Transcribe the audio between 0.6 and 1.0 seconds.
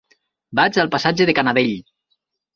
al